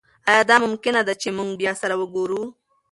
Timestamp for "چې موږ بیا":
1.21-1.73